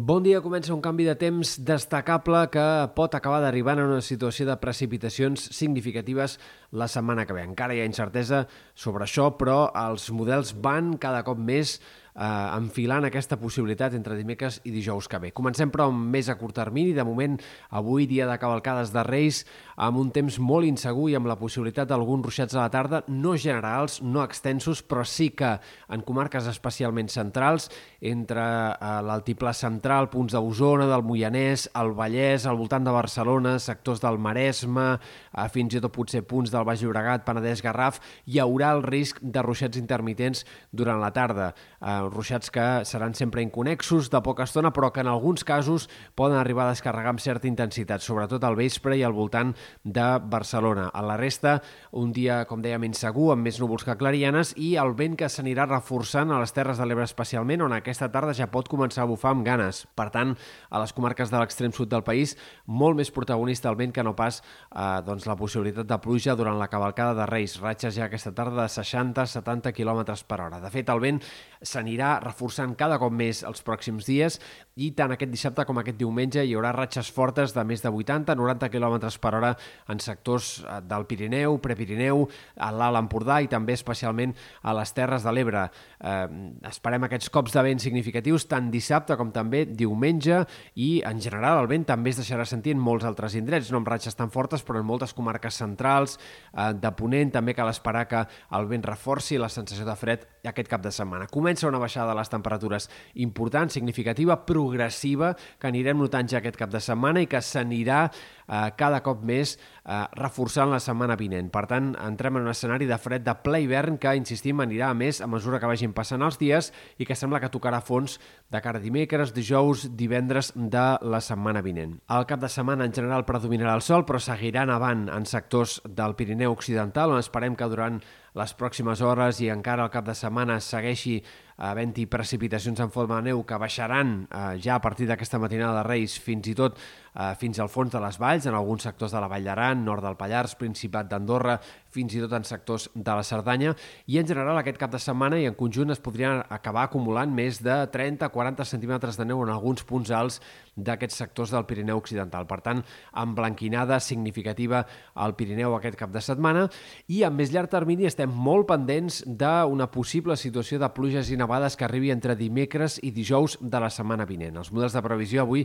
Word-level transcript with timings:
Bon 0.00 0.22
dia, 0.24 0.38
comença 0.40 0.72
un 0.72 0.80
canvi 0.80 1.04
de 1.04 1.12
temps 1.20 1.50
destacable 1.68 2.38
que 2.48 2.62
pot 2.96 3.12
acabar 3.12 3.42
d'arribar 3.42 3.74
en 3.76 3.90
una 3.90 4.00
situació 4.00 4.46
de 4.48 4.54
precipitacions 4.56 5.42
significatives 5.52 6.38
la 6.72 6.86
setmana 6.88 7.26
que 7.28 7.36
ve. 7.36 7.42
Encara 7.44 7.76
hi 7.76 7.82
ha 7.82 7.88
incertesa 7.90 8.46
sobre 8.72 9.04
això, 9.04 9.26
però 9.36 9.58
els 9.76 10.06
models 10.16 10.54
van 10.64 10.94
cada 11.02 11.20
cop 11.26 11.36
més 11.36 11.74
eh, 12.14 12.56
enfilant 12.56 13.06
aquesta 13.06 13.38
possibilitat 13.40 13.94
entre 13.96 14.16
dimecres 14.18 14.60
i 14.64 14.74
dijous 14.74 15.08
que 15.08 15.20
ve. 15.22 15.32
Comencem, 15.36 15.70
però, 15.72 15.90
més 15.90 16.28
a 16.28 16.36
curt 16.40 16.56
termini. 16.56 16.94
De 16.96 17.04
moment, 17.06 17.36
avui, 17.70 18.06
dia 18.10 18.26
de 18.28 18.38
cavalcades 18.40 18.92
de 18.94 19.04
Reis, 19.06 19.44
amb 19.80 20.00
un 20.00 20.10
temps 20.12 20.38
molt 20.42 20.68
insegur 20.68 21.08
i 21.10 21.16
amb 21.18 21.30
la 21.30 21.38
possibilitat 21.40 21.88
d'alguns 21.90 22.26
ruixats 22.26 22.56
a 22.56 22.64
la 22.64 22.72
tarda, 22.72 23.02
no 23.08 23.36
generals, 23.38 24.00
no 24.02 24.24
extensos, 24.24 24.82
però 24.82 25.04
sí 25.08 25.30
que 25.36 25.54
en 25.88 26.04
comarques 26.06 26.46
especialment 26.50 27.08
centrals, 27.12 27.70
entre 28.00 28.42
eh, 28.42 28.92
l'altiplà 29.06 29.54
central, 29.56 30.10
punts 30.12 30.36
d'Osona, 30.36 30.88
del 30.90 31.04
Moianès, 31.06 31.68
el 31.80 31.94
Vallès, 31.96 32.46
al 32.46 32.58
voltant 32.60 32.84
de 32.84 32.94
Barcelona, 32.94 33.56
sectors 33.62 34.02
del 34.02 34.18
Maresme, 34.20 34.88
eh, 34.96 35.48
fins 35.52 35.76
i 35.76 35.82
tot 35.82 35.94
potser 35.94 36.24
punts 36.28 36.52
del 36.52 36.66
Baix 36.68 36.82
Llobregat, 36.84 37.24
Penedès, 37.26 37.62
Garraf, 37.64 38.00
hi 38.26 38.40
haurà 38.42 38.74
el 38.76 38.84
risc 38.86 39.20
de 39.22 39.44
ruixats 39.44 39.80
intermitents 39.80 40.44
durant 40.72 41.00
la 41.00 41.12
tarda. 41.16 41.50
Eh, 41.80 41.99
ruixats 42.08 42.48
que 42.54 42.84
seran 42.88 43.12
sempre 43.18 43.42
inconexos, 43.44 44.08
de 44.08 44.20
poca 44.24 44.46
estona, 44.48 44.70
però 44.72 44.88
que 44.94 45.02
en 45.04 45.10
alguns 45.12 45.44
casos 45.44 45.88
poden 46.16 46.38
arribar 46.38 46.64
a 46.64 46.72
descarregar 46.72 47.12
amb 47.12 47.20
certa 47.20 47.48
intensitat, 47.50 48.00
sobretot 48.00 48.44
al 48.46 48.56
vespre 48.56 48.96
i 48.96 49.04
al 49.04 49.12
voltant 49.12 49.52
de 49.84 50.06
Barcelona. 50.24 50.88
A 50.88 51.02
la 51.04 51.18
resta, 51.20 51.58
un 51.92 52.14
dia, 52.16 52.44
com 52.48 52.62
dèiem, 52.64 52.86
insegur, 52.88 53.32
amb 53.34 53.44
més 53.44 53.60
núvols 53.60 53.84
que 53.84 53.98
clarianes, 54.00 54.54
i 54.56 54.76
el 54.80 54.94
vent 54.96 55.18
que 55.20 55.28
s'anirà 55.28 55.66
reforçant 55.68 56.32
a 56.32 56.40
les 56.40 56.56
Terres 56.56 56.80
de 56.80 56.88
l'Ebre 56.88 57.04
especialment, 57.04 57.66
on 57.66 57.76
aquesta 57.76 58.08
tarda 58.08 58.32
ja 58.36 58.48
pot 58.48 58.70
començar 58.70 59.04
a 59.04 59.10
bufar 59.10 59.34
amb 59.34 59.44
ganes. 59.44 59.84
Per 59.98 60.08
tant, 60.14 60.36
a 60.70 60.80
les 60.80 60.94
comarques 60.96 61.28
de 61.28 61.42
l'extrem 61.42 61.74
sud 61.76 61.90
del 61.92 62.06
país, 62.06 62.36
molt 62.64 62.96
més 62.96 63.12
protagonista 63.12 63.68
el 63.68 63.76
vent 63.76 63.92
que 63.92 64.06
no 64.06 64.14
pas 64.16 64.40
eh, 64.40 65.00
doncs, 65.04 65.26
la 65.28 65.36
possibilitat 65.36 65.88
de 65.90 65.98
pluja 66.00 66.36
durant 66.38 66.58
la 66.58 66.70
cavalcada 66.72 67.14
de 67.18 67.26
Reis. 67.28 67.58
Ratxes 67.60 67.96
ja 67.96 68.06
aquesta 68.06 68.32
tarda 68.36 68.62
de 68.62 68.68
60-70 68.70 69.74
km 69.76 70.04
per 70.26 70.40
hora. 70.46 70.60
De 70.62 70.70
fet, 70.72 70.88
el 70.88 71.02
vent 71.02 71.20
s'anirà 71.60 71.89
reforçant 71.98 72.76
cada 72.78 72.98
cop 73.00 73.12
més 73.12 73.42
els 73.46 73.62
pròxims 73.66 74.06
dies 74.06 74.38
i 74.80 74.90
tant 74.96 75.12
aquest 75.12 75.30
dissabte 75.32 75.64
com 75.68 75.80
aquest 75.80 75.98
diumenge 76.00 76.42
hi 76.44 76.54
haurà 76.56 76.70
ratxes 76.72 77.10
fortes 77.12 77.52
de 77.56 77.64
més 77.68 77.82
de 77.82 77.90
80-90 77.90 78.70
km 78.72 78.96
per 79.20 79.32
hora 79.36 79.50
en 79.92 80.00
sectors 80.00 80.60
eh, 80.62 80.78
del 80.86 81.06
Pirineu, 81.10 81.58
Prepirineu, 81.60 82.24
a 82.56 82.70
l'Alt 82.72 83.00
Empordà 83.00 83.40
i 83.44 83.50
també 83.50 83.74
especialment 83.76 84.32
a 84.62 84.74
les 84.76 84.92
Terres 84.96 85.26
de 85.26 85.34
l'Ebre. 85.34 85.66
Eh, 86.00 86.26
esperem 86.70 87.04
aquests 87.08 87.32
cops 87.34 87.56
de 87.56 87.64
vent 87.66 87.82
significatius 87.82 88.46
tant 88.50 88.70
dissabte 88.72 89.16
com 89.20 89.32
també 89.34 89.64
diumenge 89.66 90.44
i 90.80 90.90
en 91.06 91.20
general 91.20 91.60
el 91.64 91.70
vent 91.70 91.88
també 91.90 92.14
es 92.14 92.20
deixarà 92.22 92.46
sentir 92.48 92.76
en 92.76 92.80
molts 92.80 93.04
altres 93.08 93.36
indrets, 93.36 93.72
no 93.72 93.82
amb 93.82 93.90
ratxes 93.90 94.16
tan 94.16 94.32
fortes 94.32 94.64
però 94.64 94.80
en 94.80 94.88
moltes 94.88 95.14
comarques 95.16 95.60
centrals, 95.60 96.16
eh, 96.54 96.70
de 96.72 96.94
Ponent 96.96 97.34
també 97.34 97.54
cal 97.58 97.68
esperar 97.72 98.06
que 98.08 98.24
el 98.56 98.70
vent 98.70 98.86
reforci 98.86 99.38
la 99.38 99.50
sensació 99.52 99.84
de 99.88 99.96
fred 99.98 100.26
aquest 100.46 100.70
cap 100.70 100.82
de 100.84 100.92
setmana. 100.94 101.28
Comença 101.30 101.68
una 101.68 101.79
baixada 101.80 102.12
de 102.12 102.18
les 102.20 102.30
temperatures 102.32 102.88
important, 103.24 103.70
significativa, 103.72 104.38
progressiva, 104.46 105.34
que 105.58 105.70
anirem 105.70 105.98
notant 106.00 106.28
ja 106.30 106.40
aquest 106.40 106.58
cap 106.60 106.70
de 106.72 106.82
setmana 106.84 107.24
i 107.24 107.28
que 107.30 107.42
s'anirà 107.42 108.04
eh, 108.06 108.68
cada 108.76 109.00
cop 109.06 109.22
més 109.26 109.56
eh, 109.56 110.04
reforçant 110.18 110.70
la 110.72 110.80
setmana 110.82 111.16
vinent. 111.20 111.50
Per 111.52 111.64
tant, 111.70 111.92
entrem 112.02 112.38
en 112.38 112.46
un 112.46 112.52
escenari 112.52 112.88
de 112.90 112.98
fred 113.00 113.24
de 113.26 113.34
ple 113.44 113.62
hivern 113.64 113.98
que, 114.00 114.14
insistim, 114.18 114.62
anirà 114.62 114.90
a 114.90 114.98
més 114.98 115.20
a 115.20 115.28
mesura 115.30 115.60
que 115.60 115.70
vagin 115.70 115.94
passant 115.96 116.22
els 116.26 116.38
dies 116.40 116.70
i 116.98 117.08
que 117.08 117.16
sembla 117.18 117.40
que 117.42 117.52
tocarà 117.52 117.82
fons 117.84 118.18
de 118.50 118.62
cara 118.62 118.80
a 118.80 118.84
dimecres, 118.84 119.34
dijous, 119.36 119.88
divendres 119.96 120.52
de 120.54 120.86
la 121.02 121.20
setmana 121.24 121.62
vinent. 121.64 121.98
El 122.10 122.26
cap 122.30 122.42
de 122.42 122.50
setmana 122.50 122.86
en 122.86 122.94
general 122.96 123.26
predominarà 123.28 123.76
el 123.78 123.84
sol, 123.86 124.06
però 124.08 124.20
seguirà 124.22 124.66
nevant 124.68 125.08
en 125.12 125.28
sectors 125.28 125.80
del 125.86 126.16
Pirineu 126.18 126.56
Occidental, 126.56 127.14
on 127.14 127.22
esperem 127.22 127.56
que 127.56 127.70
durant 127.70 128.00
les 128.38 128.52
pròximes 128.54 129.00
hores 129.02 129.40
i 129.42 129.50
encara 129.50 129.86
el 129.86 129.90
cap 129.90 130.06
de 130.06 130.14
setmana 130.14 130.60
segueixi 130.62 131.18
havent-hi 131.60 132.06
precipitacions 132.08 132.80
en 132.80 132.90
forma 132.90 133.20
de 133.20 133.30
neu 133.30 133.44
que 133.44 133.58
baixaran 133.60 134.14
eh, 134.24 134.56
ja 134.64 134.78
a 134.78 134.82
partir 134.82 135.08
d'aquesta 135.08 135.38
matinada 135.38 135.82
de 135.82 135.88
Reis 135.88 136.16
fins 136.20 136.48
i 136.48 136.54
tot 136.56 136.78
eh, 136.80 137.34
fins 137.40 137.60
al 137.60 137.68
fons 137.68 137.92
de 137.92 138.00
les 138.00 138.18
valls, 138.20 138.46
en 138.46 138.56
alguns 138.56 138.86
sectors 138.86 139.12
de 139.12 139.20
la 139.20 139.28
Vall 139.28 139.44
d'Aran, 139.44 139.84
nord 139.84 140.04
del 140.04 140.16
Pallars, 140.16 140.56
Principat 140.60 141.10
d'Andorra, 141.10 141.58
fins 141.90 142.14
i 142.14 142.22
tot 142.22 142.32
en 142.38 142.46
sectors 142.46 142.88
de 142.94 143.16
la 143.18 143.26
Cerdanya, 143.26 143.74
i 144.06 144.20
en 144.20 144.28
general 144.28 144.58
aquest 144.60 144.78
cap 144.80 144.92
de 144.92 145.00
setmana 145.02 145.40
i 145.40 145.48
en 145.48 145.58
conjunt 145.58 145.90
es 145.92 146.00
podrien 146.02 146.42
acabar 146.48 146.86
acumulant 146.86 147.32
més 147.34 147.60
de 147.64 147.76
30-40 147.92 148.66
centímetres 148.68 149.18
de 149.18 149.26
neu 149.26 149.42
en 149.44 149.52
alguns 149.52 149.84
punts 149.84 150.12
alts 150.14 150.40
d'aquests 150.80 151.18
sectors 151.24 151.50
del 151.52 151.66
Pirineu 151.68 151.98
Occidental. 152.00 152.46
Per 152.48 152.60
tant, 152.64 152.82
emblanquinada 153.18 153.98
significativa 154.00 154.84
al 155.14 155.34
Pirineu 155.36 155.74
aquest 155.76 155.98
cap 155.98 156.14
de 156.14 156.22
setmana. 156.24 156.68
I 157.10 157.24
en 157.26 157.34
més 157.36 157.52
llarg 157.52 157.70
termini 157.72 158.08
estem 158.08 158.30
molt 158.30 158.68
pendents 158.70 159.20
d'una 159.26 159.90
possible 159.92 160.38
situació 160.38 160.78
de 160.80 160.88
pluges 160.94 161.30
i 161.30 161.36
nevades 161.36 161.49
que 161.50 161.84
arribi 161.84 162.12
entre 162.14 162.36
dimecres 162.36 163.00
i 163.02 163.10
dijous 163.10 163.56
de 163.60 163.80
la 163.82 163.90
setmana 163.90 164.24
vinent. 164.24 164.56
Els 164.60 164.70
models 164.70 164.94
de 164.94 165.02
previsió 165.02 165.42
avui 165.42 165.64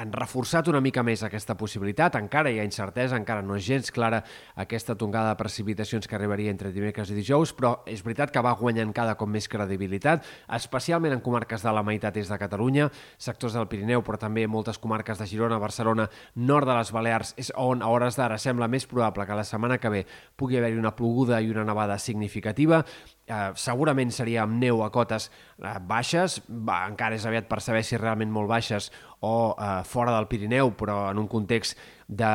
han 0.00 0.12
reforçat 0.12 0.68
una 0.68 0.80
mica 0.80 1.02
més 1.04 1.22
aquesta 1.22 1.56
possibilitat. 1.58 2.16
Encara 2.16 2.50
hi 2.50 2.58
ha 2.58 2.64
incertesa, 2.64 3.16
encara 3.16 3.42
no 3.42 3.56
és 3.58 3.66
gens 3.66 3.90
clara 3.92 4.22
aquesta 4.56 4.96
tongada 4.96 5.34
de 5.34 5.40
precipitacions 5.40 6.08
que 6.08 6.16
arribaria 6.16 6.50
entre 6.50 6.72
dimecres 6.72 7.10
i 7.12 7.18
dijous, 7.18 7.52
però 7.52 7.82
és 7.86 8.00
veritat 8.04 8.32
que 8.32 8.40
va 8.40 8.54
guanyant 8.56 8.94
cada 8.96 9.16
cop 9.20 9.28
més 9.28 9.48
credibilitat, 9.52 10.24
especialment 10.48 11.12
en 11.12 11.20
comarques 11.20 11.62
de 11.62 11.74
la 11.76 11.84
meitat 11.84 12.16
est 12.16 12.32
de 12.32 12.38
Catalunya, 12.40 12.88
sectors 13.18 13.52
del 13.58 13.68
Pirineu, 13.68 14.02
però 14.06 14.16
també 14.18 14.46
moltes 14.48 14.78
comarques 14.78 15.20
de 15.20 15.26
Girona, 15.28 15.58
Barcelona, 15.58 16.08
nord 16.36 16.68
de 16.68 16.78
les 16.78 16.92
Balears, 16.94 17.34
és 17.36 17.52
on 17.56 17.82
a 17.82 17.92
hores 17.92 18.16
d'ara 18.16 18.38
sembla 18.38 18.68
més 18.68 18.86
probable 18.86 19.26
que 19.26 19.36
la 19.36 19.44
setmana 19.44 19.76
que 19.78 19.92
ve 19.92 20.04
pugui 20.36 20.56
haver-hi 20.56 20.78
una 20.78 20.94
ploguda 20.96 21.42
i 21.42 21.50
una 21.50 21.66
nevada 21.68 21.98
significativa. 21.98 22.84
Eh, 23.28 23.50
segurament 23.60 24.08
seria 24.14 24.46
amb 24.46 24.56
neu 24.56 24.80
a 24.80 24.88
cotes 24.88 25.17
eh, 25.26 25.74
baixes, 25.90 26.38
va, 26.48 26.84
encara 26.86 27.18
és 27.18 27.26
aviat 27.26 27.48
per 27.50 27.58
saber 27.64 27.82
si 27.86 27.98
realment 27.98 28.30
molt 28.32 28.50
baixes 28.50 28.90
o 29.20 29.54
eh, 29.58 29.82
fora 29.84 30.14
del 30.14 30.28
Pirineu, 30.30 30.72
però 30.78 31.08
en 31.10 31.18
un 31.18 31.26
context 31.28 31.78
de 32.08 32.30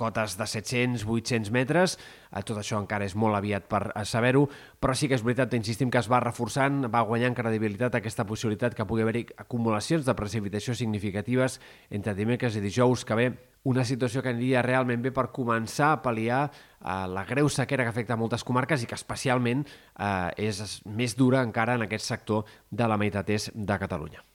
cotes 0.00 0.38
de 0.40 0.48
700-800 0.48 1.52
metres. 1.54 1.98
Eh, 2.32 2.42
tot 2.42 2.58
això 2.58 2.80
encara 2.80 3.06
és 3.06 3.14
molt 3.14 3.38
aviat 3.38 3.68
per 3.70 3.84
eh, 3.92 4.04
saber-ho, 4.08 4.46
però 4.80 4.96
sí 4.96 5.08
que 5.08 5.18
és 5.18 5.24
veritat, 5.26 5.54
insistim, 5.58 5.92
que 5.92 6.00
es 6.00 6.10
va 6.10 6.22
reforçant, 6.24 6.86
va 6.92 7.04
guanyant 7.06 7.36
credibilitat 7.38 8.00
aquesta 8.00 8.26
possibilitat 8.28 8.74
que 8.74 8.88
pugui 8.88 9.04
haver-hi 9.04 9.26
acumulacions 9.44 10.08
de 10.08 10.16
precipitació 10.18 10.74
significatives 10.78 11.60
entre 11.90 12.16
dimecres 12.18 12.56
i 12.56 12.64
dijous 12.64 13.04
que 13.06 13.18
ve 13.18 13.32
una 13.64 13.84
situació 13.86 14.22
que 14.22 14.32
aniria 14.32 14.62
realment 14.64 15.02
bé 15.04 15.12
per 15.14 15.28
començar 15.34 15.92
a 15.92 16.00
pal·liar 16.02 16.42
eh, 16.48 17.06
la 17.12 17.24
greu 17.28 17.48
sequera 17.52 17.86
que 17.86 17.94
afecta 17.94 18.18
moltes 18.18 18.44
comarques 18.44 18.82
i 18.82 18.90
que 18.90 18.98
especialment 18.98 19.64
eh, 19.66 20.48
és 20.50 20.80
més 20.86 21.16
dura 21.18 21.44
encara 21.46 21.78
en 21.78 21.86
aquest 21.86 22.08
sector 22.08 22.44
de 22.70 22.90
la 22.90 22.98
meitat 22.98 23.30
est 23.30 23.54
de 23.54 23.78
Catalunya. 23.78 24.31